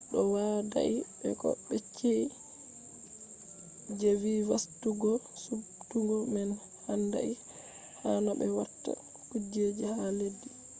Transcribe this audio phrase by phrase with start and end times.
[0.09, 2.11] ɗo yadai be ko be yecci
[3.99, 5.11] je vi fasutuggo
[5.43, 6.49] suɓtugo man
[6.85, 7.31] handai
[8.01, 8.91] ha no be watta
[9.29, 10.49] kujeji ha leddi